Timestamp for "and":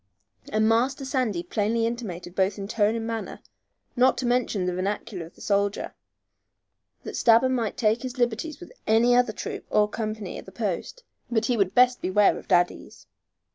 0.51-0.67, 2.95-3.05